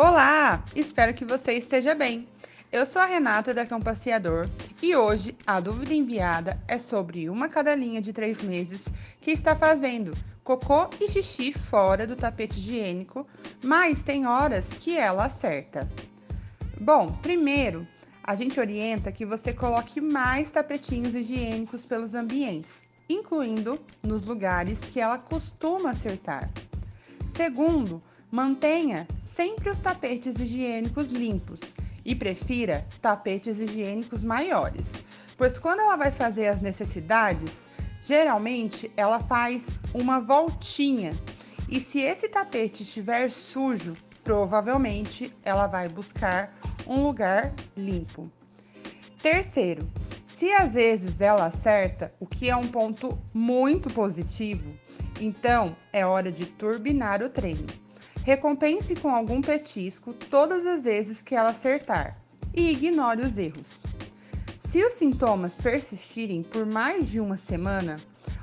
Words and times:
Olá! 0.00 0.62
Espero 0.76 1.12
que 1.12 1.24
você 1.24 1.54
esteja 1.54 1.92
bem. 1.92 2.28
Eu 2.70 2.86
sou 2.86 3.02
a 3.02 3.04
Renata 3.04 3.52
da 3.52 3.66
Cão 3.66 3.80
Passeador 3.80 4.48
e 4.80 4.94
hoje 4.94 5.36
a 5.44 5.58
dúvida 5.58 5.92
enviada 5.92 6.56
é 6.68 6.78
sobre 6.78 7.28
uma 7.28 7.48
cadelinha 7.48 8.00
de 8.00 8.12
três 8.12 8.40
meses 8.40 8.86
que 9.20 9.32
está 9.32 9.56
fazendo 9.56 10.16
cocô 10.44 10.88
e 11.00 11.08
xixi 11.08 11.52
fora 11.52 12.06
do 12.06 12.14
tapete 12.14 12.60
higiênico, 12.60 13.26
mas 13.60 14.04
tem 14.04 14.24
horas 14.24 14.68
que 14.72 14.96
ela 14.96 15.24
acerta. 15.24 15.90
Bom, 16.80 17.18
primeiro 17.20 17.84
a 18.22 18.36
gente 18.36 18.60
orienta 18.60 19.10
que 19.10 19.26
você 19.26 19.52
coloque 19.52 20.00
mais 20.00 20.48
tapetinhos 20.48 21.12
higiênicos 21.12 21.86
pelos 21.86 22.14
ambientes, 22.14 22.84
incluindo 23.08 23.80
nos 24.00 24.22
lugares 24.22 24.78
que 24.78 25.00
ela 25.00 25.18
costuma 25.18 25.90
acertar. 25.90 26.48
Segundo, 27.34 28.00
mantenha 28.30 29.08
sempre 29.38 29.70
os 29.70 29.78
tapetes 29.78 30.36
higiênicos 30.36 31.06
limpos 31.06 31.60
e 32.04 32.12
prefira 32.12 32.84
tapetes 33.00 33.60
higiênicos 33.60 34.24
maiores, 34.24 34.94
pois 35.36 35.56
quando 35.60 35.78
ela 35.78 35.94
vai 35.94 36.10
fazer 36.10 36.48
as 36.48 36.60
necessidades, 36.60 37.68
geralmente 38.02 38.90
ela 38.96 39.20
faz 39.20 39.78
uma 39.94 40.18
voltinha 40.18 41.12
e 41.68 41.78
se 41.78 42.00
esse 42.00 42.28
tapete 42.28 42.82
estiver 42.82 43.30
sujo, 43.30 43.94
provavelmente 44.24 45.32
ela 45.44 45.68
vai 45.68 45.88
buscar 45.88 46.52
um 46.84 47.04
lugar 47.04 47.54
limpo. 47.76 48.28
Terceiro, 49.22 49.88
se 50.26 50.50
às 50.50 50.74
vezes 50.74 51.20
ela 51.20 51.46
acerta, 51.46 52.12
o 52.18 52.26
que 52.26 52.50
é 52.50 52.56
um 52.56 52.66
ponto 52.66 53.16
muito 53.32 53.88
positivo, 53.88 54.76
então 55.20 55.76
é 55.92 56.04
hora 56.04 56.32
de 56.32 56.44
turbinar 56.44 57.22
o 57.22 57.28
treino. 57.28 57.87
Recompense 58.24 58.94
com 58.96 59.08
algum 59.08 59.40
petisco 59.40 60.12
todas 60.12 60.66
as 60.66 60.84
vezes 60.84 61.22
que 61.22 61.34
ela 61.34 61.50
acertar 61.50 62.20
e 62.54 62.70
ignore 62.70 63.22
os 63.22 63.38
erros. 63.38 63.82
Se 64.60 64.84
os 64.84 64.94
sintomas 64.94 65.56
persistirem 65.56 66.42
por 66.42 66.66
mais 66.66 67.08
de 67.08 67.20
uma 67.20 67.36
semana, 67.36 67.96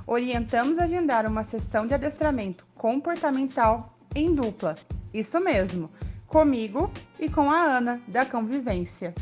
orientamos 0.08 0.80
agendar 0.80 1.28
uma 1.28 1.44
sessão 1.44 1.86
de 1.86 1.94
adestramento 1.94 2.66
comportamental 2.76 3.94
em 4.16 4.34
dupla. 4.34 4.76
Isso 5.14 5.40
mesmo, 5.40 5.90
comigo 6.26 6.92
e 7.20 7.30
com 7.30 7.52
a 7.52 7.58
Ana, 7.58 8.02
da 8.08 8.26
Convivência. 8.26 9.14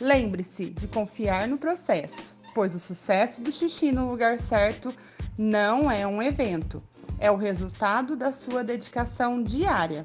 Lembre-se 0.00 0.66
de 0.66 0.88
confiar 0.88 1.46
no 1.46 1.56
processo, 1.56 2.34
pois 2.54 2.74
o 2.74 2.80
sucesso 2.80 3.40
do 3.40 3.52
xixi 3.52 3.92
no 3.92 4.08
lugar 4.08 4.40
certo 4.40 4.92
não 5.38 5.90
é 5.90 6.06
um 6.06 6.20
evento, 6.20 6.82
é 7.22 7.30
o 7.30 7.36
resultado 7.36 8.16
da 8.16 8.32
sua 8.32 8.64
dedicação 8.64 9.40
diária. 9.40 10.04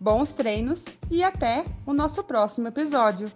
Bons 0.00 0.34
treinos 0.34 0.84
e 1.08 1.22
até 1.22 1.64
o 1.86 1.92
nosso 1.94 2.24
próximo 2.24 2.66
episódio! 2.66 3.30